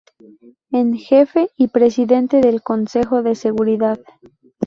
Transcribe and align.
En 0.71 0.97
jefe 0.97 1.51
y 1.57 1.67
presidente 1.67 2.41
del 2.41 2.63
Consejo 2.63 3.21
de 3.21 3.35
Seguridad. 3.35 3.99